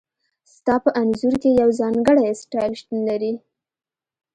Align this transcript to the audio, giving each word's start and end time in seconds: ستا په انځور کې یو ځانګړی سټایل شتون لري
ستا 0.53 0.73
په 0.83 0.89
انځور 1.01 1.33
کې 1.41 1.49
یو 1.61 1.69
ځانګړی 1.81 2.29
سټایل 2.41 2.73
شتون 2.79 2.99
لري 3.09 3.33